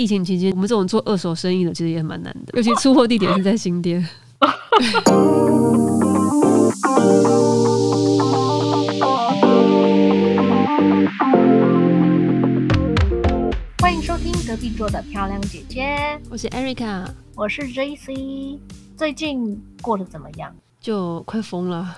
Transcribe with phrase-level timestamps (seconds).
[0.00, 4.02] 疫情期间，我们这种做二手生意的其实也蛮难的，尤其出货地点是在新店。
[13.82, 18.58] 欢迎收听隔壁桌的漂亮姐姐，我是 Erica，我是 JC。
[18.96, 20.50] 最近过得怎么样？
[20.80, 21.94] 就快疯了，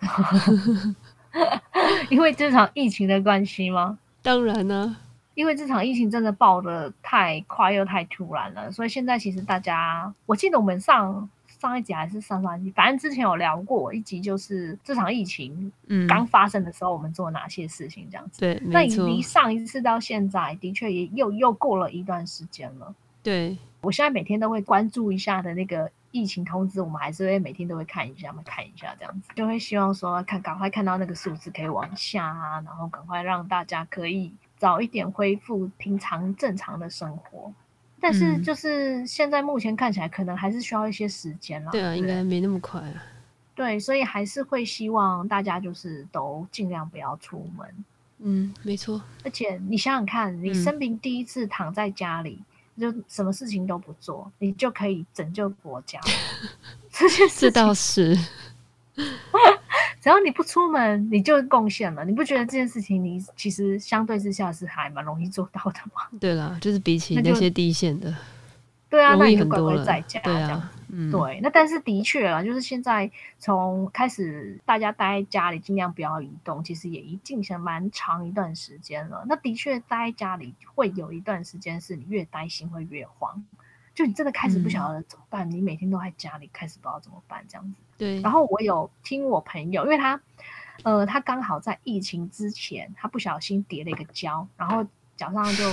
[2.08, 3.98] 因为这场疫情的关系吗？
[4.22, 4.96] 当然呢，
[5.34, 18.40] 因为这场疫情真的爆的太快又太突然了，所以现在其实大家，我记得我们上上一集还是上上一集，反正之前有聊过一集，就是这场疫情嗯，刚发生的时候，我们做了哪些事情这样子。
[18.40, 22.94] 对，那离上一次到现在，的确也又又过了一段时间了。
[23.22, 37.52] 对，我现在每天都会关注一下的那个疫情通知，我们还是会每天都会看一下嘛，看一下这样子，就会希望说看赶快看到那个数字可以往下啊，然后赶快让大家可以早一点恢复平常正常的生活。
[38.00, 41.70] 但是嗯就是现在目前看起来，可能还是需要一些时间啦。
[41.72, 43.02] 对啊，应该没那么快啊。
[43.54, 47.84] 对，所以还是会希望大家就是都尽量不要出门。
[48.18, 52.42] 嗯，没错，而且你想想看，你嗯生病第一次躺在家里，
[52.78, 56.00] 就什么事情都不做，你就可以拯救国家。
[56.90, 58.16] 这件事情，倒是，
[60.04, 62.04] 只要你不出门，你就贡献了。
[62.04, 66.02] 你不觉得这件事情，你其实相对之下是还蛮容易做到的吗？
[66.20, 68.14] 对啦，就是比起那些第一线的，
[68.90, 79.24] 对啊，那容易你就乖很多在家这对样啊，嗯，对，那但是的确啊，就是现在从开始大家待在家里，尽量不要移动，其实也已进行蛮长一段时间了。
[79.26, 83.42] 那的确待在家里会有一段时间是你越担心会越慌，
[83.94, 87.80] 就你真的开始不晓得怎么办，你每天都在家里，开始不知道怎么办这样子。
[87.96, 90.20] 对，然后我有听我朋友，因为他
[90.82, 94.84] 呃他刚好在疫情之前，他不小心跌了一个跤，然后
[95.16, 95.64] 脚上就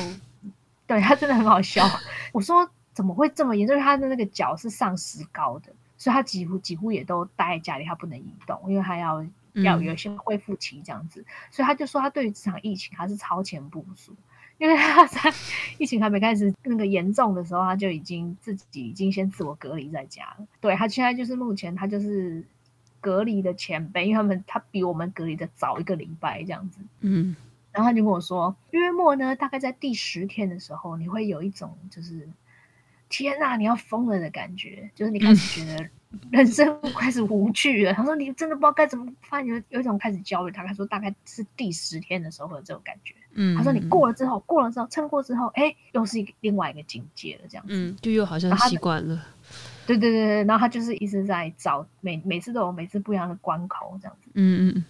[0.86, 1.84] 对他真的很好笑。
[2.32, 3.76] 我说怎么会这么严重？
[3.76, 11.26] 因为他的那个脚是上石膏的，所以他几乎几乎也都待在家里，他不能移动，因为他要要嗯有一些恢复期这样子。
[11.50, 14.16] 所以他就说他对于这场疫情他是超前部署。
[14.62, 15.20] 因为他在
[15.80, 20.46] 疫情还没开始那个严重的时候，他就已经自己已经先自我隔离在家了。
[20.60, 22.44] 对他现在就是目前他就是
[23.00, 26.80] 隔离的前辈，因为他们他比我们隔离的早一个礼拜这样子。
[27.00, 27.36] 嗯，
[27.72, 32.30] 然后他就跟我说，约莫呢，大概在第十天的时候，你会有一种就是
[33.10, 35.90] 天呐，你要疯了的感觉，就是你开始 觉得
[36.30, 37.94] 人生开始无趣了。
[37.96, 40.52] 他说你真的不知道该怎么办，有有一种开始焦虑。
[40.52, 43.16] 他他说大概是第十天的时候会有这种感觉。
[43.34, 47.74] 嗯，他说你过了之后，过了之后，撑过之后，哎，又是一个另外一个境界了，这样子。
[47.74, 49.22] 嗯，就又好像习惯了。
[49.88, 54.30] 对对对对，然后他就是一直在找每每次都有每次不一样的关口这样子。
[54.36, 54.86] 嗯嗯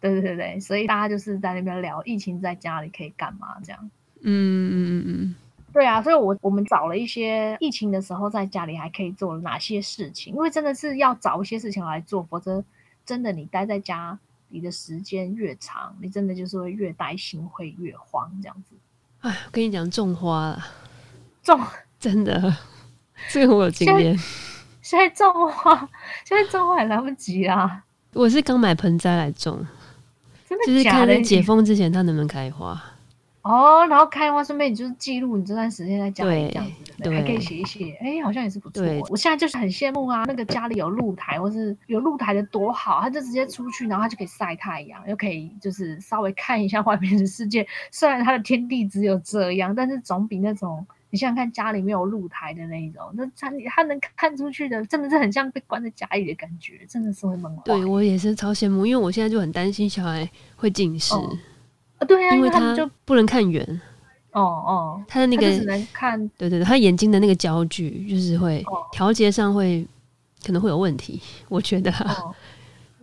[0.00, 3.90] 对对对对，所以大家就是在那边聊疫情在家里可以干嘛这样。
[4.22, 5.34] 嗯嗯嗯嗯
[5.72, 12.62] 对啊，所以我我们找了一些疫情的时候在家里还可以做哪些事情，因为真的是要找一些事情来做，否则
[13.06, 14.18] 真的你待在家
[14.52, 18.76] 里的时间越长，你真的就是会越担心，会越慌这样子。
[19.22, 20.64] 嗯，哎，我跟你讲，种花了，
[21.42, 21.60] 种
[21.98, 22.56] 真的，
[23.30, 24.16] 这个我有经验。
[24.80, 25.76] 现在种花，
[26.24, 27.82] 现在种花也来不及啦，
[28.12, 29.66] 我是刚买盆栽来种，
[30.48, 30.98] 真就是的假的？
[30.98, 32.80] 看在解封之前它能不能开花。
[33.42, 38.84] 哦，然后开花，顺便你就是记录你这段时间在家里对这样子，对还可以写一写，哎，好像也是不错。
[39.10, 47.66] 我现在就是很羡慕啊，那个家里有露台，或是有露台的多好，他就直接出去，然后他就可以晒太阳，又可以就是稍微看一下外面的世界。
[47.90, 57.62] 虽然他的天地只有这样，但是总比那种你想想看家里没有露台的那一种，那他他能看出去的，真的是很像被关在家里的感觉，真的是会闷坏。
[57.64, 61.14] 对我也是超羡慕，因为我现在就很担心小孩会近视，
[62.04, 63.64] 对啊，因为他们就不能看远，
[64.32, 69.86] 哦哦，他的那个只能看对对对，他眼睛的那个焦距就是会哦调节上会
[70.44, 72.34] 可能会有问题，我觉得啊、哦，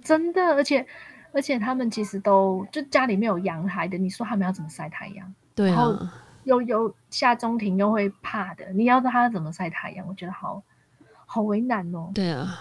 [0.03, 0.85] 真的，而且
[1.31, 5.33] 而且他们其实都就家里面有阳台的，你说他们要怎么晒太阳？
[5.55, 6.13] 对啊，
[6.45, 10.05] 又又下中庭又会怕的，你要他怎么晒太阳？
[10.07, 10.63] 我觉得好
[11.25, 12.09] 好为难哦。
[12.13, 12.59] 对啊，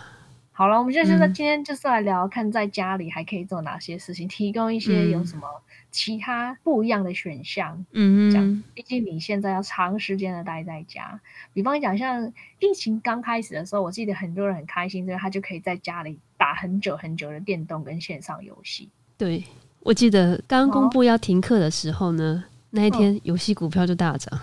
[0.59, 1.33] 好了，我们就现在嗯。
[1.33, 5.25] 今天就是来聊，看在家里还可以做哪些事情，提供一些有嗯。
[5.27, 5.47] 什么
[5.93, 7.77] 其他不一样的选项。
[7.93, 11.21] 嗯嗯这样，毕竟你现在要长时间的待在家，
[11.53, 18.89] 比方讲像疫情刚开始的时候，我记得很多人很开心，因为他就可以在家里打很久很久的电动跟线上游戏。
[19.17, 19.45] 对，
[19.85, 20.73] 我记得刚哦。
[20.73, 24.37] 公布要停课的时候呢，那一天游戏股票就大涨，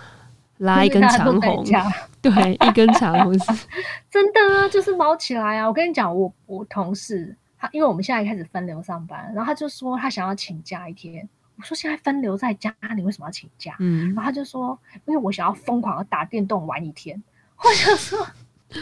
[0.58, 1.64] 拉一根长红，
[2.22, 3.66] 对，一根长红是，
[4.10, 5.66] 真的啊，就是猫起来啊！
[5.66, 13.74] 我跟你讲，我我同事他，因为我们现在开始分流上班，然后他就说他想要请假一天，我说现在分流在家，你为什么要请假？
[13.80, 17.22] 嗯然后他就说，因为我想要疯狂的打电动玩一天。
[17.58, 18.18] 我想说，
[18.68, 18.76] 他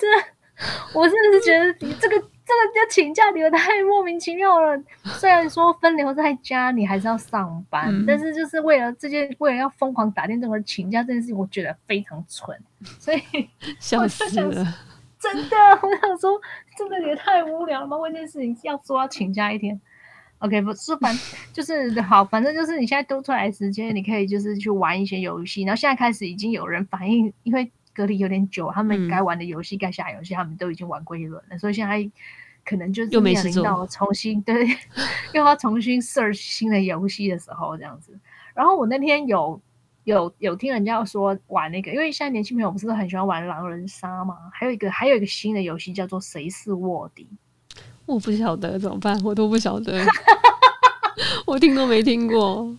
[0.00, 0.26] 真的，
[0.92, 4.80] 我真的是觉得你这个这个就请假，理由太莫名其妙了。
[5.18, 12.56] 虽然说分流在家，你还是要上班，嗯但是就是为了这件，为了要疯狂打电动而请假这件事情，我觉得非常蠢。
[13.00, 13.20] 所以
[13.80, 14.64] 笑死了。
[15.18, 16.40] 真的，我想说，
[16.78, 17.96] 真的也太无聊了吧？
[17.96, 19.80] 为这件事情要说要请假一天。
[20.38, 21.12] OK，不是反
[21.52, 25.62] 就是好，反正就是你现在多出来时间，你可以就是去玩一些游戏。
[25.62, 32.10] 然后现在开始已经有人反映，因为隔离有点久，他们嗯该玩的游戏、该下游戏，他们都已经玩过一轮了，所以现在
[32.62, 34.68] 可能就是又没事做面临到重新 对，
[35.32, 38.12] 又要重新 search 新的游戏的时候这样子。
[38.54, 39.58] 然后我那天有
[40.04, 47.26] 有有听人家说玩那个，因为现在年轻朋友不是都很喜欢玩狼人杀嘛，还有一个还有一个新的游戏叫做谁是卧底。
[48.04, 50.04] 我不晓得怎么办，我都不晓得，
[51.46, 52.76] 我听都没听过。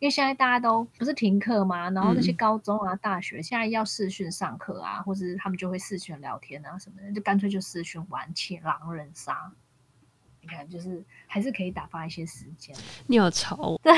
[0.00, 9.52] 因为现在大家都不是停课嘛，然后那些嗯高中啊、大学现在要视讯上课啊，或者是他们就会视讯聊天啊什么的，就干脆就视讯玩起狼人杀。
[10.40, 12.76] 你看，就是还是可以打发一些时间，
[13.06, 13.80] 你有仇？
[13.82, 13.90] 对，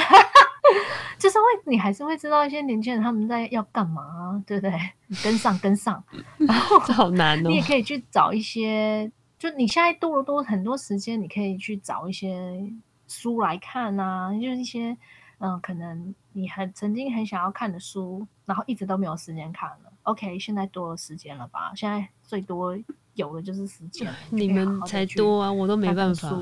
[1.18, 4.72] 就是会你还是会知道一些年轻人他们在要干嘛啊，对不对？
[5.08, 6.02] 你跟上跟上，
[6.38, 7.56] 然后这好难哦你。
[7.56, 12.72] 也可以去找一些，就你现在多了多很多时间，你可以去找一些
[13.08, 14.96] 书来看啊，就是一些
[15.38, 19.92] 嗯，可能你很曾经很想要看的书，然后一直都没有时间看了。
[20.04, 21.72] OK，现在多了时间了吧？
[21.76, 22.76] 现在最多
[23.14, 26.32] 有的就是时间，你们才多啊，我都没办法。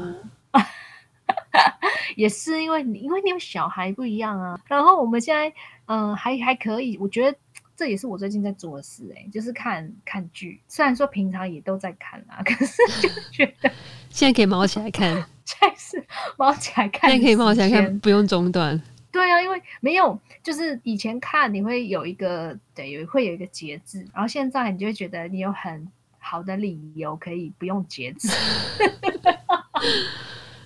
[2.17, 4.61] 也是因为你因为你有小孩不一样啊。
[4.67, 5.49] 然后我们现在
[5.87, 7.37] 嗯、呃还还可以，我觉得
[7.75, 10.61] 这也是我最近在做的事哎、就是看看剧。
[10.69, 13.73] 虽然说平常也都在看啊，可是就觉得
[14.11, 16.05] 现在可以毛起来看，才是
[16.37, 18.01] 猫起来看，现在可以毛起来看，。
[18.01, 18.81] 不用中断。
[19.13, 25.87] 对啊，因为没有，就是以前看你会有一个对，有会有一个节制，然后现在你就会觉得你有很
[26.19, 28.29] 好的理由可以不用节制。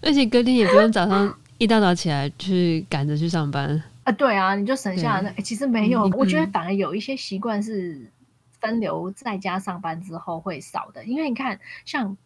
[0.00, 3.82] 而且隔天也不用早上一大早起来去赶着去上班。
[4.04, 8.10] 啊，对啊，你就省下了其实没有，嗯我觉得嗯反而有一些习惯是
[8.60, 12.16] 分流在家上班之后会少的，因为你看，像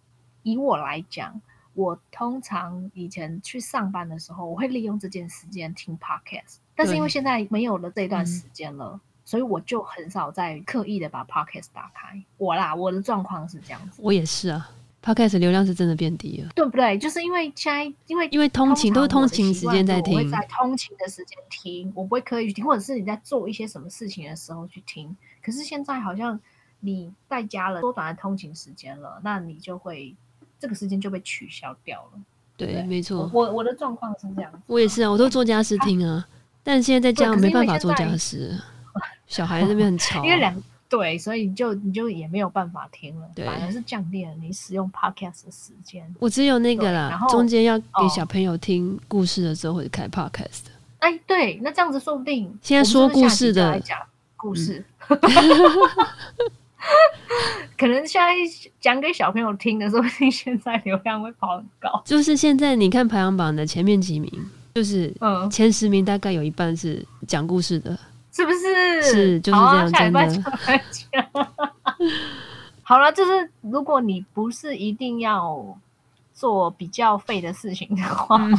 [0.44, 1.40] 以我来讲，
[1.74, 9.00] 我通常以前去上班的时候，我会利用这件时间听 podcast，但是因为现在没有了这段嗯时间了。
[9.24, 14.68] 所以我就很少再刻意的把 podcast 打开，我啦，我的状况是这样子，我也是啊
[15.00, 16.98] ，Podcast 流量是真的变低了，对不对？
[16.98, 20.32] 就是因为现在，因为因为通勤都是通勤时间在听我会听。
[20.32, 25.16] 在通勤的时间听，我不会刻意去听，或者是你在做一些什么事情的时候去听。
[25.40, 26.38] 可是现在好像
[26.80, 30.16] 你在家了，缩短了通勤时间了，那你就会
[30.62, 32.20] 这个时间就被取消掉了。
[32.56, 36.24] 对，没错，我我的状况是这样子，我也是啊，我都做家事听啊，
[36.62, 38.56] 但现在在家我没办法做家事，
[39.26, 40.24] 小孩那边很吵啊。
[40.24, 40.54] 因为两
[40.88, 46.14] 对，所以你就你就也没有办法听了，对反而是降低了你使用 podcast 的时间。
[46.20, 50.66] 我只有那个啦然，后中间要给哦小朋友听故事的时候会开 podcast。
[51.00, 53.98] 哎，对，那这样子说不定现在说故事的讲
[54.36, 54.84] 故事。
[57.78, 58.34] 可能现在
[58.80, 62.02] 讲给小朋友听的，说不定现在流量会跑很高。
[62.04, 64.30] 就是现在你看排行榜的前面几名，
[64.74, 67.98] 就是嗯，前十名大概有一半是讲故事的。
[68.34, 69.02] 是不是？
[69.02, 70.42] 是就是这样真的。
[72.82, 75.78] 好了，就是如果你不是一定要
[76.32, 78.56] 做比较费的事情的话，嗯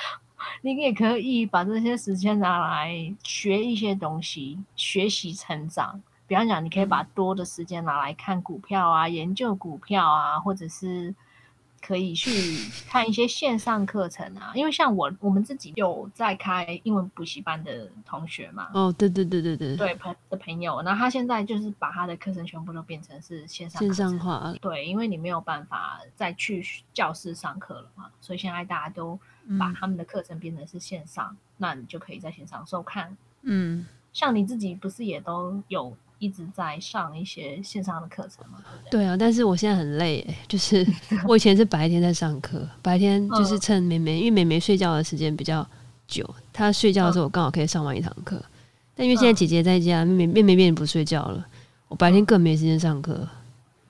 [0.62, 2.92] 你也可以把这些时间拿来
[3.22, 6.00] 学一些东西，学习成长。
[6.26, 11.14] 比方讲，你可以把多的时间拿来看股票啊，研究股票啊，或者是
[11.80, 12.30] 可以去
[12.88, 14.50] 看一些线上课程啊。
[14.54, 24.52] 因为像我，我们自己有在开英文补习班的同学嘛，哦，对对对对对，对朋的朋友，那他现在就是把他的课程全部都变成是线上线上化。
[24.60, 29.16] 对，因为你没有办法再去教室上课了嘛，所以现在大家都
[29.58, 33.16] 把嗯他们的课程变成是线上，那你就可以在线上收看。
[33.42, 38.58] 嗯，像你自己不是也都有一直在上一些线上的课程嘛？
[38.90, 40.86] 对啊，但是我现在很累欸，就是
[41.26, 45.66] 我以前是白天在上课，白天就是嗯趁妹妹，因为妹妹睡觉的时间比较
[46.08, 48.42] 久，她睡觉的时候我刚好可以上完一堂课。
[48.94, 51.46] 但因为现在嗯姐姐在家，妹妹妹妹变不睡觉了，
[51.88, 53.14] 我白天更没时间上课，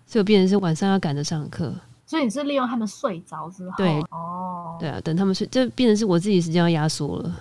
[0.06, 1.72] 所以我变成是晚上要赶着上课。
[2.04, 7.40] 所以你是利用他们睡着之后，对哦，对啊，等他们睡，这变成是我自己时间要压缩了。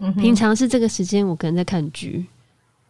[0.00, 2.26] 嗯平常是这个时间，我可能在看剧，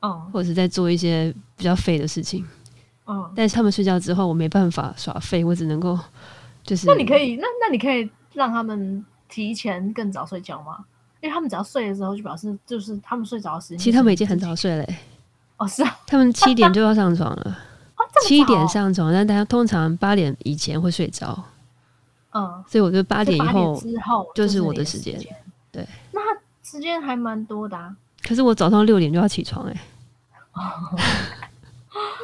[0.00, 2.47] 嗯或者是在做一些比较废的事情。
[3.07, 5.99] 嗯，但是他们睡觉之后，我没办法耍废，我只能够
[6.62, 6.87] 就是。
[6.87, 10.85] 那你可以，那那你可以让他们提前更早睡觉吗？
[11.21, 13.78] 因为他们只要睡的时候，就表示就是他们睡着的时间。
[13.78, 14.99] 其实他们已经很早睡了、欸，
[15.57, 17.59] 哦，是啊，他们七点就要上床了，
[17.97, 21.43] 哦，七早点上床，但大家通常八点以前会睡着，
[22.33, 23.81] 嗯，所以我觉得八点以后。
[23.81, 25.35] 之后就是我的时间间。
[25.73, 26.21] 对，那
[26.62, 27.97] 时间还蛮多的啊。
[28.28, 29.73] 可是我早上六点就要起床、欸，
[30.52, 31.50] 哎，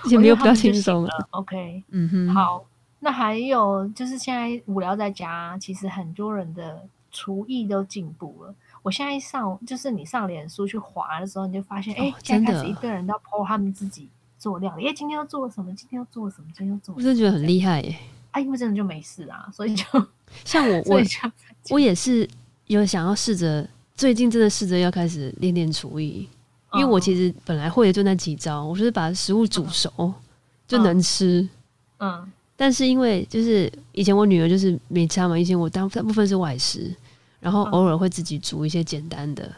[0.05, 1.03] 而且没有比较轻松。
[1.03, 2.63] 了 OK，嗯哼，好，
[3.01, 8.55] 那还有就是现在无聊在家，其实很多人的厨艺都进步了。
[8.83, 15.75] 我现在上就是你上脸书去滑的时候，你就发现，哎、哦现在真的开始一堆人都 po 他们自己做料理，哎、今天要做什么？
[15.75, 16.49] 今天要做什么？
[16.55, 16.97] 今天要做什么？
[16.99, 17.97] 我真的觉得很厉害耶、
[18.33, 19.85] 啊，因为真的就没事啊，所以就
[20.45, 21.03] 像我， 我
[21.71, 22.29] 我也是
[22.67, 26.29] 有想要试着，最近真的试着要开始练练厨艺，
[26.73, 30.13] 因为我其实实本来会的就那几招，我就是把食物煮熟
[30.67, 31.49] 就能吃。
[31.99, 32.31] 嗯。
[32.57, 36.95] 但是因为就是以前我女儿就是没差嘛，以前我大大部分是外食，
[37.41, 39.51] 然后嗯偶尔会自己煮一些简单的。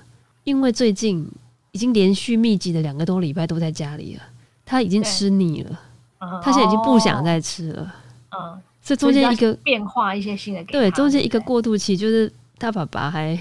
[0.45, 1.29] 因为最近
[1.73, 4.23] 已经连续密集的两个多礼拜都在家里了，
[4.65, 5.81] 她已经吃腻了，
[6.21, 7.95] 嗯，她现在已经不想哦再吃了。
[8.31, 13.39] 嗯，所以中间一个变化一些新的对，中间一个过渡期，就是他爸爸还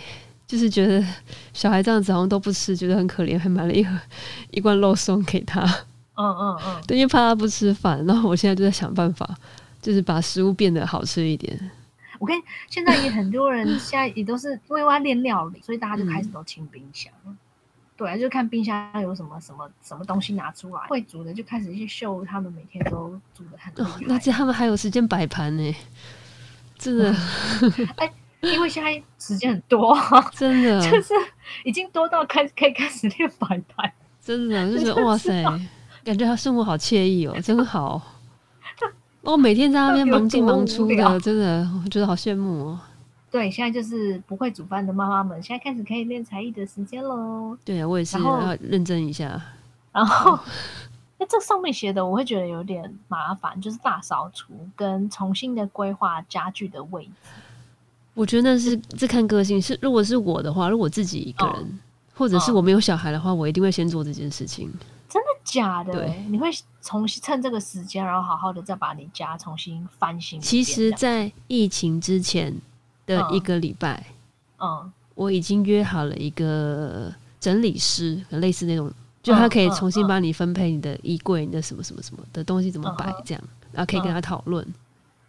[0.47, 1.03] 就是觉得
[1.53, 3.97] 小孩这样子好像都不吃，觉得很可怜，还买了一盒
[4.51, 5.61] 一罐肉松给他，
[6.15, 8.05] 嗯嗯嗯，对，因为怕他不吃饭。
[8.05, 9.27] 然后我现在就在想办法，
[9.81, 11.71] 就是把食物变得好吃一点。
[12.19, 12.35] 我跟
[12.69, 17.11] 现在也很多人现在也都是因为要练料理，所以大家就开始都清冰箱。
[17.97, 25.75] 对啊，就看冰箱有什么什么什么东西拿出来，会煮的就开始去秀他们每天都煮的很多哦。，那这他们还有时间摆盘呢，
[26.77, 27.15] 真的
[28.53, 29.97] 因为现在时间很多，
[30.33, 31.13] 真的 就是
[31.63, 33.93] 已经多到开可以开始练摆拍。
[34.21, 35.43] 真的，就是 哇塞，
[36.03, 38.01] 感觉他生活好惬意哦， 真好。
[39.21, 42.79] 我每天在那边忙进忙出的，真的，我觉得好羡慕哦。
[43.31, 47.57] 对，现在就是不会煮饭的妈妈们，现在开始可以练才艺的时间喽。
[47.65, 49.41] 对啊，我也是要认真一下。
[49.91, 50.39] 然后，
[51.17, 57.11] 那这上面写的我会觉得有点麻烦，就是大扫除跟重新的规划家具的位置。
[58.15, 59.61] 我觉得那是这看个性。
[59.61, 61.67] 是如果是我的话，如果我自己一个人，哦
[62.15, 64.71] 或者是哦我没有小孩的话，我一定会先做这件事情。
[65.07, 66.25] 真的假的对？
[66.29, 66.49] 你会
[66.81, 70.39] 重新趁这个时间，然后好好的再把你家重新翻新。
[70.41, 72.53] 其实，在疫情之前
[73.05, 74.03] 的一个礼拜，
[74.59, 78.91] 嗯我已经约好了一个整理师，类似那种，
[79.21, 84.65] 就他可以重新帮你分配你的衣柜、你的什么什么什么的东西怎么摆这样，然后可以跟他讨论。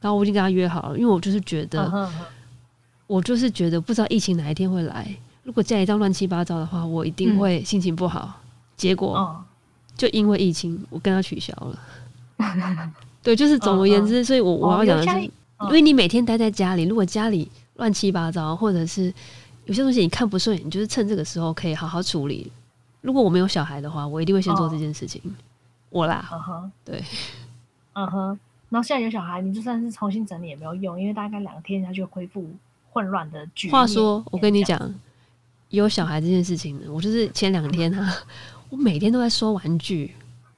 [0.01, 2.11] 然后我已经跟他约好了，因为我就是觉得，
[3.07, 5.09] 我就是觉得不知道疫情哪一天会来。
[5.43, 8.41] 如果家里这样乱七八糟的话，我一定会心情不好。
[8.77, 9.45] 结果嗯
[9.97, 11.79] 就因为疫情，我跟他取消了。
[13.23, 15.31] 对，就是总而言之，所以我我哦要讲的是，
[15.67, 19.13] 因为你每天待在家里，如果家里乱七八糟，或者是
[19.65, 22.51] 有些东西你看不顺眼，你就是趁这个时候可以好好处理。
[23.01, 25.23] 如果我没有小孩的话，我一定会先做哦这件事情。
[25.91, 27.03] 我啦，嗯哼，对，
[27.95, 28.39] 嗯哼。
[28.69, 32.45] 然后现在有小孩，你就算是重新整理也没有用，因为大概两天它就会恢复
[32.97, 33.73] 混乱的局面。
[33.73, 34.95] 话说，我跟你，讲，
[35.69, 38.17] 有小孩这件事情呢，我就是前两天啊，
[38.71, 40.15] 我每天都在收玩具。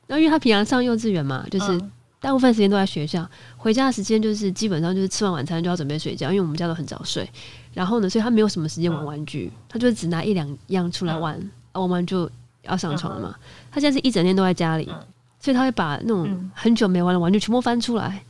[0.07, 1.91] 那因为他平常上幼稚园嘛，就是嗯
[2.21, 7.29] 大部分时间都在学校，回家的时间就是基本上就是吃完晚餐就要准备睡觉，因为我们家都很早睡。
[7.75, 11.35] 然后呢，所以他没有什么时间玩玩具，他就只拿一两样出来玩，
[11.73, 12.31] 啊玩完就
[12.63, 13.35] 要上床了嘛。
[13.71, 15.01] 他现在是一整天都在家里，嗯
[15.41, 18.25] 所以他会把那种嗯很久没玩的玩具全部翻出来，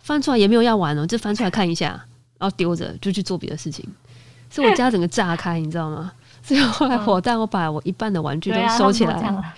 [0.00, 2.04] 翻出来也没有要玩哦，就翻出来看一下，
[2.40, 3.86] 然后丢着就去做别的事情。
[4.50, 6.10] 所以我家整个炸开，你知道吗？
[6.42, 9.54] 所以后来火但，我把我一半的玩具都收起来，他们都这样啊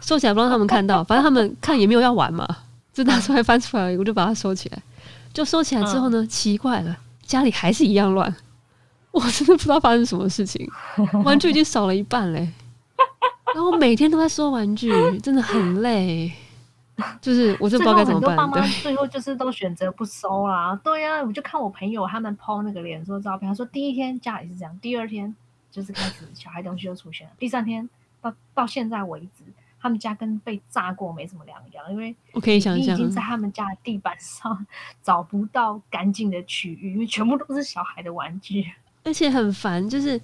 [0.00, 2.46] 收起来不让他们看到，反正他们 看也没有要玩嘛，
[2.92, 4.78] 就拿出来翻出来，我就把它收起来。
[5.32, 8.32] 就收起来之后呢，奇怪了，家里还是一样乱，
[9.10, 10.70] 我真的不知道发生什么事情，
[11.24, 12.48] 玩具已经少了一半嘞。
[13.54, 14.90] 然后每天都在收玩具，
[15.20, 16.30] 真的很累，
[17.20, 18.36] 就是我就不知道该怎么办。
[18.36, 20.78] 最后很多爸妈，最后就是都选择不收啦。
[20.82, 25.34] 对呀、我就看我朋友他们 PO 那个脸书照片，他说第一天家里是这样，第二天
[25.70, 27.88] 就是开始小孩东西就出现了，第三天
[28.22, 29.44] 到到现在为止，
[29.78, 34.66] 他们家跟被炸过没什么两样，因为我可以想象，你已经在他们家的地板上
[35.02, 38.64] 找不到干净的区域，因为全部都是小孩的玩具。
[39.04, 40.20] 而且很烦，就是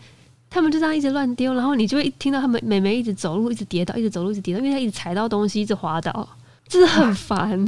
[0.51, 6.29] 他们就这样一直乱丢，然后你就会听到他们妹妹一直走路，一直跌倒，一直走路，一直跌倒，因为她一直踩到东西，一直滑倒，
[6.73, 7.63] 真的很烦。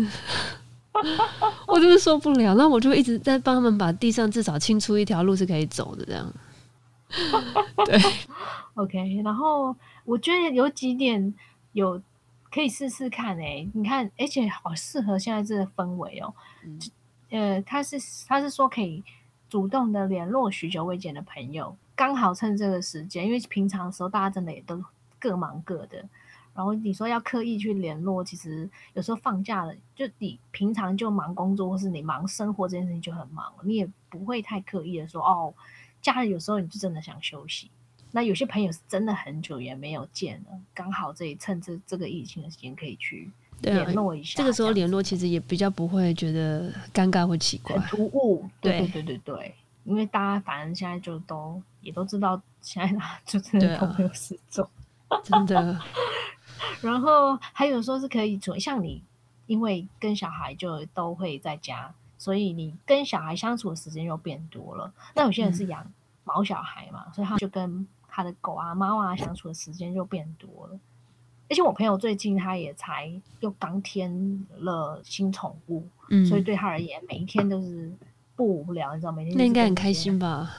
[1.68, 6.32] 我就是受不了，那我就一直在帮他们把地上至少清出一条路是可以走的，这样。
[7.84, 8.00] 对
[8.74, 11.34] ，OK，然后我觉得有几点
[11.72, 12.00] 有
[12.50, 16.32] 可以试试看诶、你看，而且好适合现在这个氛围哦。
[16.64, 16.80] 嗯
[17.30, 19.04] 呃，他是他是说可以
[19.50, 24.82] 主动的联络许久未见的朋友，刚好趁这个时间，因为平常的时候大家真的也都
[25.18, 26.04] 各忙各的。
[26.54, 35.52] 然后你说要刻意去联络，其实有时候放假了，就你平常就忙工作，或是你忙生活这件事情就很忙，你也不会太刻意的说哦，
[36.00, 37.70] 假日有时候你就真的想休息。
[38.12, 43.28] 那有些朋友是真的很久也没有见了，刚好这一趁这这个疫情的时间可以去
[43.60, 44.36] 联络一下。
[44.36, 48.48] 这个时候联络其实也比较不会觉得尴尬或奇怪、很突兀。
[48.62, 54.70] 对对对对对，因为大家反正现在就都也都知道，现在 就真的都没有事做，
[55.24, 55.76] 真的。
[56.82, 59.02] 然后还有说是可以做，像你
[59.46, 64.92] 因为跟小孩就都会在家，所以你跟小孩相处的时间又变多了。
[65.14, 65.86] 那有些人是养
[66.24, 70.78] 毛小孩嘛，所以他就跟他的狗啊、猫啊相处的时间就变多了，
[71.50, 77.92] 而且我朋友最近他也才又刚添了新宠物，嗯，所以对他而言，每一天都是
[78.36, 80.50] 不无聊，你知道每天那应该很开心吧？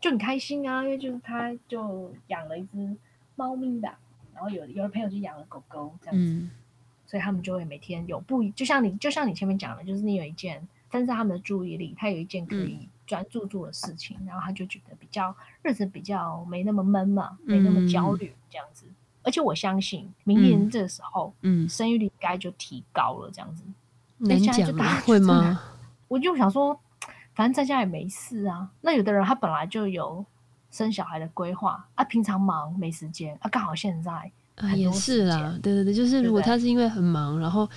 [0.00, 2.96] 就很开心啊，因为就是他就养了一只
[3.34, 3.98] 猫咪吧，
[4.40, 6.46] 然后有有的朋友就养了狗狗这样子，
[7.06, 12.88] 所以他们就会每天有不就像你就像你前面讲的，就是你有一件分散他们的注意力，他有一件可以。
[13.10, 18.86] 专注做的事情，然后他就觉得比较日子比较没那么闷嘛，没那么焦虑这样子。
[19.24, 23.64] 而且我相信明年这个时候，嗯，生育率应该就提高了这样子。
[24.18, 24.54] 能讲
[25.00, 25.60] 会吗？
[26.06, 26.78] 我就想说，
[27.34, 28.70] 反正在家也没事啊。
[28.80, 30.24] 那有的人他本来就有
[30.70, 34.30] 生小孩的规划啊，平常忙没时间啊，刚好现在
[34.76, 35.58] 也是啦。
[35.62, 37.68] 对对对，就是如果他是因为很忙，然后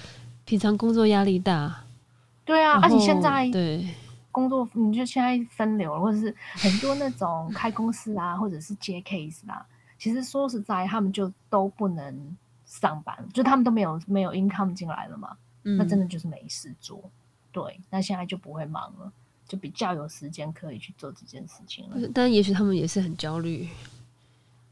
[0.45, 1.83] 平常工作压力大，
[2.45, 3.88] 对啊，而且现在对。
[4.31, 9.63] 工作你就现在分流了，或者是很多那种开公司啊， 或者是接 case 啦。
[10.00, 12.35] 其实说实在，他们就都不能
[12.65, 15.38] 上班，就他们都没有没有 income 进来了嘛。
[15.62, 17.00] 那真的就是没事做。
[17.51, 19.12] 对，那现在就不会忙了，
[19.53, 22.10] 就比较有时间可以去做这件事情了。
[22.12, 23.69] 但也许他们也是很焦虑，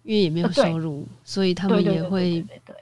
[0.02, 2.76] 因为也没有收入，所以他们也会对，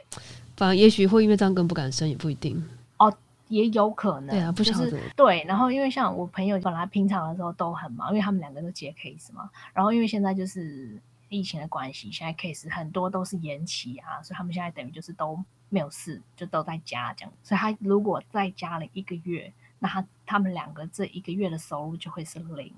[0.56, 2.64] 反而也许会因为这样更不敢生，也不一定。
[3.00, 3.14] 哦
[3.50, 4.98] 也有可能，对啊，不晓得。
[5.18, 9.50] 对，然后因为像我朋友本来平常的时候都很忙，因为他们两个都接 case 嘛。
[9.74, 10.98] 然后因为现在就是
[11.28, 17.34] 疫情的关系，现在 case 很多都是延期啊，所以他们现在等于就是都没有事，就都在家这样。
[17.44, 22.72] 所以他如果在家了一个月，那他他们两个这一个月的收入就会是零。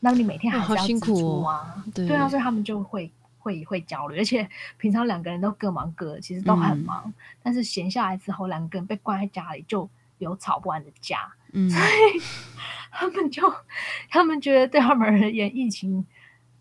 [0.00, 3.10] 那你每天还是要支出啊，对啊，所以他们就会。
[3.40, 4.46] 会会焦虑，而且
[4.78, 7.10] 平常两个人都各忙各，其实都很忙。
[7.40, 11.32] 但是闲下来之后，两个人被关在家里，就有吵不完的架。
[11.52, 12.20] 嗯， 所以
[12.90, 13.54] 他们就
[14.10, 16.04] 他们觉得对他们而言，疫情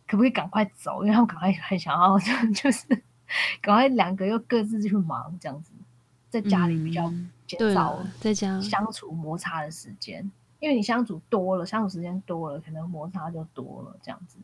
[0.08, 1.04] 可不可以赶快走？
[1.04, 2.18] 因为他们赶快很想要，
[2.54, 2.88] 就是
[3.60, 5.74] 赶快两个又各自去忙，这样子
[6.30, 7.12] 在家里比较
[7.48, 10.30] 减少在家相处摩擦的时间。
[10.60, 14.40] 因为你相处多了，相处时间多了，可能摩擦就多了，这样子。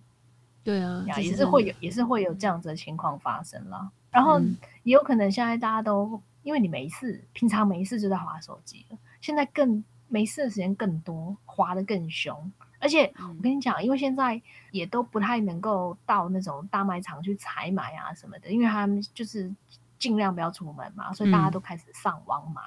[0.64, 3.90] 对啊，也是会有，也是会有这样子的情况发生啦。
[4.12, 4.40] 然后
[4.84, 12.52] 也有可能现在大家都因为你没事，平常没事就在划手机了，现在更没事的时间更多，划的更凶。
[12.78, 14.40] 而且我跟你讲，因为现在
[14.70, 19.52] 也都不太能够到那种大卖场去采买啊什么的，因为他们就是
[19.98, 22.62] 尽量不要出门嘛，所以大家都开始上网买。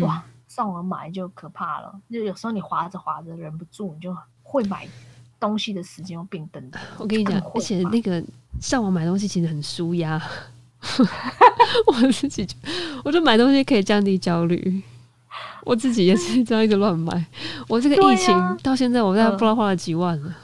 [0.00, 4.88] 哇，上网买就可怕了，就有时候你划着划着忍不住，你就会买。
[5.40, 6.80] 东西的时间又变更多。
[6.96, 8.22] 我跟你讲，而且那个
[8.62, 10.18] 上网买东西其实很舒压。
[11.86, 12.56] 我自己就，
[13.04, 14.82] 我就买东西可以降低焦虑。
[15.64, 17.26] 我自己也是这样一直乱买。
[17.68, 20.34] 我这个疫情到现在，我在不知道花了几万了。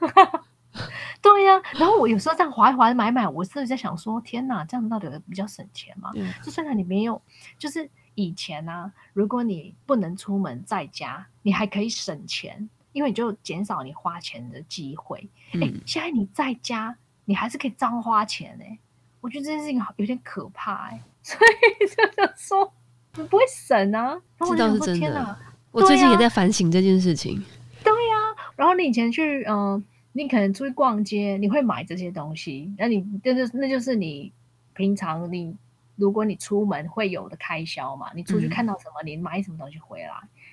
[1.20, 6.10] 对呀，然后我有时候这样划一划买买，我甚至在想说，天哪，这样到底比较省钱吗？
[6.42, 7.20] 就虽然你没有，
[7.58, 12.68] 就是以前呢，如果你不能出门在家，你还可以省钱。
[12.92, 15.28] 因为你就减少你花钱的机会。
[15.52, 18.78] 哎，现在你在家，你还是可以脏花钱哎。
[19.20, 22.72] 我觉得这件事情有点可怕哎， 所以就想说
[23.16, 24.18] 你不会省啊。
[24.38, 25.38] 这倒是真的。
[25.72, 27.34] 我最近也在反省这件事情。
[27.84, 28.16] 对呀，
[28.56, 34.32] 然后你以前去嗯，你可能出去逛街，你会买这些东西，那你那就那就是你
[34.72, 35.54] 平常你
[35.96, 38.10] 如果你出门会有的开销嘛。
[38.14, 40.08] 你出去看到什么，你买什么东西回来。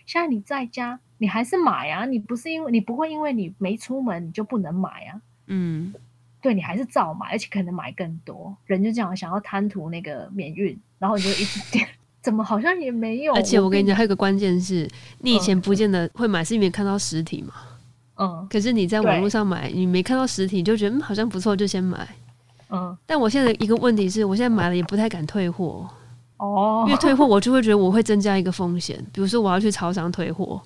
[0.06, 1.00] 现在你在家。
[1.20, 2.06] 你还是买啊？
[2.06, 5.22] 你不是因为你不会因为你没出门你就不能买啊？
[5.48, 5.94] 嗯，
[6.42, 8.54] 对你还是照买，而且可能买更多。
[8.66, 11.88] 人就这样想要贪图那个免运，然后你就一直点，
[12.20, 13.34] 怎么好像也没有？
[13.36, 14.86] 而且我跟你讲，还有个关键是，
[15.20, 17.54] 你以前不见得会买，是因为看到实体嘛。
[18.18, 18.46] 嗯。
[18.50, 22.06] 可是你在网络上买，你没看到实体，就觉得嗯好像不错，就先买。
[22.74, 22.98] 嗯。
[23.06, 25.88] 但我现在一个问题是我现在买了也不太敢退货。
[26.38, 26.84] 哦。
[26.88, 30.62] 因为退货我就会觉得我会增加一个风险，比如说我要去超商退货。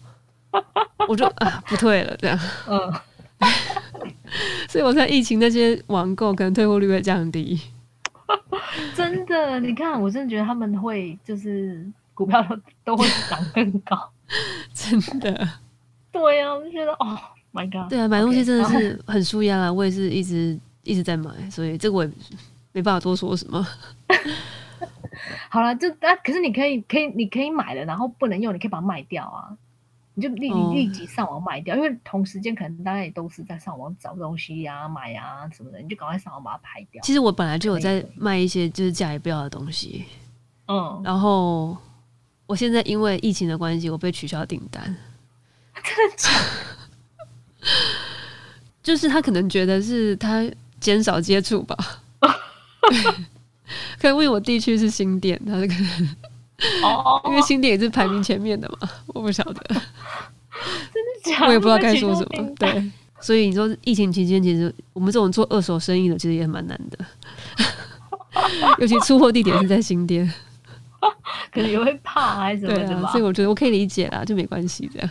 [1.07, 2.39] 我就啊不退了，这样。
[2.67, 2.93] 嗯，
[4.67, 7.59] 所以我在疫情那些网购可能退货率会降低。
[8.95, 14.09] 真的，你看，我真的觉得他们会就是股票都都会涨更高，
[14.73, 15.47] 真的。
[16.11, 17.17] 对呀，我就觉得哦
[17.53, 19.71] ，My God，对啊，买东西真的是很舒压啊！
[19.71, 22.11] 我也是一直一直在买，所以这个我也
[22.71, 23.65] 没办法多说什么。
[25.49, 29.57] 好了，就啊，可是你可以可以你可以买了，然后不能用，你可以把它卖掉啊。
[30.13, 36.99] 你就立你立即上网卖掉，因为同时间可能大家也都是在上网找东西呀、买呀什么的，你就赶快上网把它拍掉。
[37.03, 40.05] 其实我本来就有在卖一些就是价也不要的东西，
[40.67, 41.77] 嗯，然后
[42.47, 44.83] 我现在因为疫情的关系，我被取消订单。
[45.83, 46.29] 真的假？
[48.81, 50.43] 就是他可能觉得是他
[50.87, 51.75] 减少接触吧，
[53.99, 56.15] 可能因为我地区是新店，他可能
[56.81, 59.61] 哦，因为新店也是排名前面的嘛，我不晓得。
[59.67, 61.47] 真的假的？
[61.47, 62.49] 我也不知道该说什么。
[62.57, 67.05] 对，所以你说疫情期间，其实我们这种做二手生意的，其实也蛮难的。
[68.79, 70.25] 尤其出货地点是在新店，
[71.51, 73.11] 可能也会怕还是什么的吧。
[73.11, 75.09] 所以我觉得我可以理解啦，就没关系这样。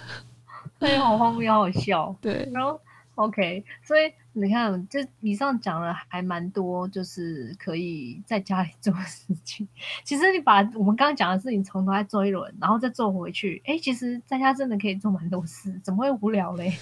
[0.78, 2.16] 哎，好荒谬，好笑。
[2.22, 2.80] 对，然后
[3.16, 9.66] OK，所以你看，就以上讲了还蛮多，就是可以在家里做的事情。
[10.04, 16.76] 其实你把我们刚刚讲的事情从头再做一轮，然后再做回去，哎，其实在家真的可以做蛮多事，怎么会无聊嘞？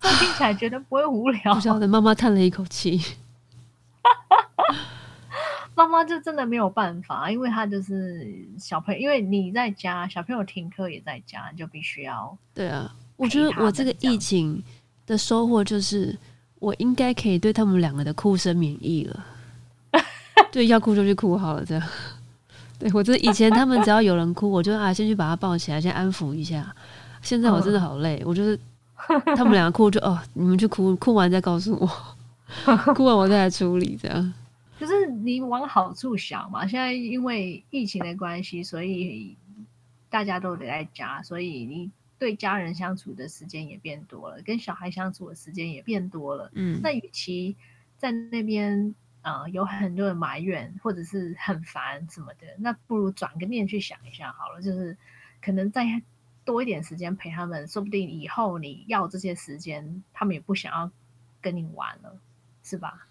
[0.00, 1.54] 这听起来觉得不会无聊。
[1.54, 3.00] 不晓得妈妈叹了一口气。
[5.74, 12.36] 妈妈就真的没有办法，因为他就是小朋友，因为你在家，小朋友停课也在家，就必须要。
[12.52, 14.62] 对啊，我觉得我这个疫情
[15.06, 16.16] 的收获就是，
[16.58, 19.24] 我应该可以对他们两个的哭声免疫了。
[20.50, 21.88] 对，要哭就去哭好了，这样。
[22.78, 26.74] 对我这以前他们只要有人哭，我就啊先去把他抱起来，先安抚一下。
[27.22, 28.58] 现在我真的好累，我就是
[29.36, 31.86] 他们两个哭就哦，你们去哭，哭完再告诉我，
[32.94, 34.34] 哭完我再来处理这样。
[34.78, 39.36] 可是你往好处想嘛，现在因为疫情的关系，所以
[40.10, 41.88] 大家都得在家，所以你
[42.22, 46.48] 对家人相处的时间也变多了，跟小孩相处的时间也变多了。
[46.54, 47.56] 嗯，那与其
[47.98, 54.96] 在那边呃有很多人埋怨或者是很烦什么的，那不如转个念去想一下好了，就是
[55.44, 56.00] 可能再
[56.44, 60.88] 多一点时间陪他们，说不定以后你要这些时间，他们也不想要
[61.40, 62.16] 跟你玩了，
[62.62, 63.08] 是吧？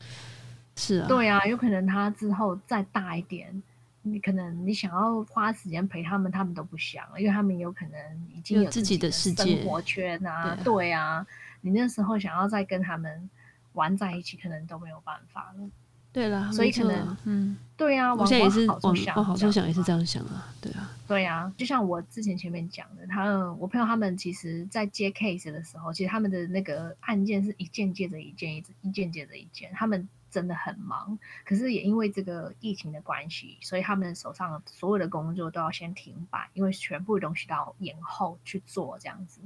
[0.77, 3.61] 是啊，对啊，有可能他之后再大一点，
[4.03, 7.99] 你可能你想要花时间陪他们，他们都不想，因为他们有可能
[8.35, 10.57] 已经有自己的生活圈啊。
[10.63, 11.25] 对啊，
[11.61, 13.29] 你那时候想要再跟他们
[13.73, 15.69] 玩在一起，可能都没有办法了。
[16.11, 18.79] 对了，所以可能嗯，对啊，我现在也是往
[19.15, 20.51] 往好处想，也是这样想啊。
[20.59, 30.09] 对啊，对啊，就像我之前前面讲的，他我朋友他们其实在接 case 的时候，其实他们的那个案件是一件接着一件，一一件接着一件，他们。
[30.31, 39.41] 真的很忙，可是也因为这个疫情的关系，所以他们手上所有的工作都要先停摆，因为全部东西都要延后去做这样子。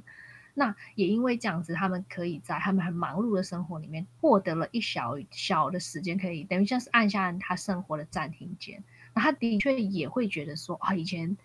[0.54, 8.82] 那也因为这样子，他们可以在他们很忙碌的生活里面获得了一小小的时间，可以等于像是按下他生活的暂停键。
[9.14, 11.36] 那他的确也会觉得说啊，以前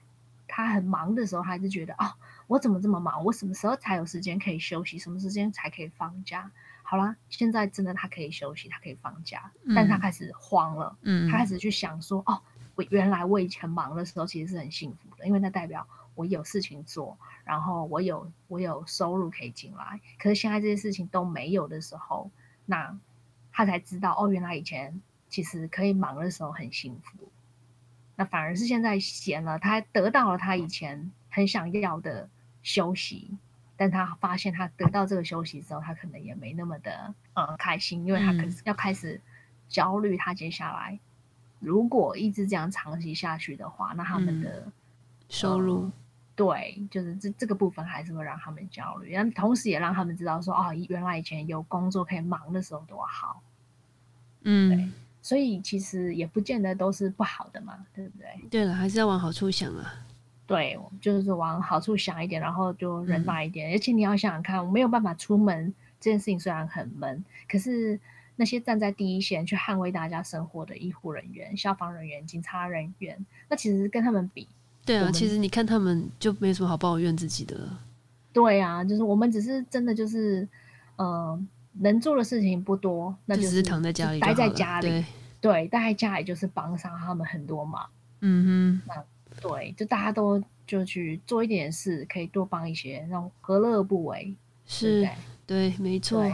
[0.46, 2.12] 他很忙的时候，还是觉得哦，
[2.46, 3.24] 我怎么这么忙？
[3.24, 4.98] 我什么时候才有时间可以休息？
[4.98, 6.52] 什么时间才可以放假？
[6.90, 12.42] 好啦，现在真的他可以休息，他可以放假，但他开始慌了，嗯，他开始去想说，哦，
[12.74, 20.00] 我原来我以前忙的时候其实是很幸福的，因为那代表我有事情做，然后我有我有收入可以进来。
[20.18, 22.28] 可是现在这些事情都没有的时候，
[22.66, 22.98] 那
[23.52, 27.28] 他才知道，哦，原来以前其实可以忙的时候很幸福，
[28.16, 32.28] 那反而是现在闲了，他得到了他以前很想要的
[32.64, 33.30] 休息。
[33.80, 39.18] 但他发现他得到这个休息之后，他可能也没那么的呃开心，因为他可是要开始
[39.70, 40.18] 焦虑。
[40.18, 41.00] 他接下来
[41.60, 44.70] 如果一直这样长期下去的话，那他们的
[45.30, 45.90] 收入
[46.36, 49.12] 对，就是这这个部分还是会让他们焦虑。
[49.12, 53.40] 然后同时也让他们知道说，哦，原来以前有工作可以忙的时候多好。
[54.42, 54.88] 嗯，对，
[55.22, 58.26] 所以其实也不见得都是不好的嘛，对不对？
[58.50, 59.90] 对了，还是要往好处想啊。
[60.50, 63.70] 对，就是往好处想一点，然后就忍耐一点。
[63.70, 67.96] 而且你要想想看，我没有办法出门这件事情虽然很闷，可是
[68.34, 74.48] 那些站在第一线去捍卫大家生活的医护人员、消防人员、警察人员，那其实跟他们比，
[74.84, 77.56] 对啊，其实你看他们就没什么好抱怨自己的。
[78.32, 80.48] 对啊，就是我们只是真的就是，
[80.96, 81.40] 呃，
[81.74, 85.04] 能做的事情不多，那就是躺在家里，待在家里，
[85.40, 87.88] 对，待在家里就是帮上他们很多忙。
[88.18, 89.04] 嗯哼，那。
[89.40, 94.34] 对，就大家都就去做一点事，可以多帮一些，那何乐而不为？
[94.66, 95.08] 是，
[95.46, 96.24] 对，没错。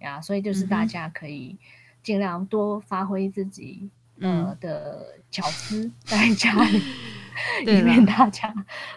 [0.00, 1.56] 呀，所以就是大家可以
[2.02, 3.88] 尽量多发挥自己
[4.20, 6.82] 呃嗯，的巧思在家 里，
[7.64, 8.04] 对以免。
[8.04, 8.52] 大家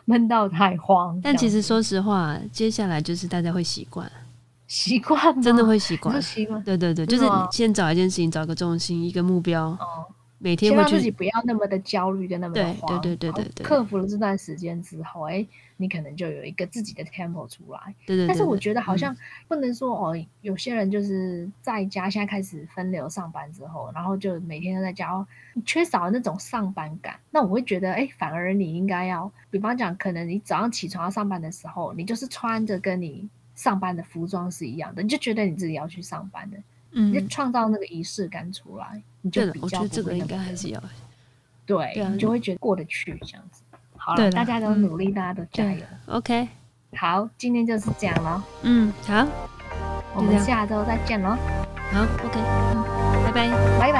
[0.05, 1.19] 闷到太慌。
[1.21, 4.11] 但其实说实话，接下来就是大家会习惯，
[4.67, 6.19] 习惯真的吗会习惯。
[6.19, 10.07] 习惯对对对，就是你先找一件事情，找个重心，一个目标，哦。
[10.37, 11.11] 每天会先让自己。
[11.11, 15.45] 不要那么的焦虑跟那么的慌，对对对对对克服了这段时间之后，哎，
[15.77, 17.95] 你可能就有一个自己的 tempo 出来。
[18.05, 18.27] 对对对。
[18.27, 19.15] 但是我觉得好像
[19.47, 27.17] 不能说哦，有些人就是在家现在开始分流上班之后，然后就每天都在家，哦你缺少那种上班感。
[27.31, 36.57] 那我会觉得，哎，反而你应该要，比方讲，可能你早上起床要上班的时候，你就是穿着跟你上班的服装是一样的，你就觉得你自己要去上班的，
[36.95, 40.81] 你就嗯，创造那个仪式感出来，你就比，较这个应该还是要。
[41.65, 43.61] 对，对啊你就会觉得过得去这样子。
[43.97, 45.81] 好了，大家都嗯努力，大家都加油。
[46.05, 46.47] OK，
[46.95, 49.27] 好，今天就是这样了，嗯，好，
[50.15, 51.35] 我们下周再见喽，
[51.91, 52.39] 好，OK，
[52.73, 52.81] 嗯，
[53.25, 53.49] 拜拜。
[53.79, 53.99] 拜拜。